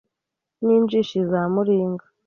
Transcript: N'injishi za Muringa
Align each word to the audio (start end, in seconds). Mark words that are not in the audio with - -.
N'injishi 0.65 1.19
za 1.31 1.41
Muringa 1.53 2.05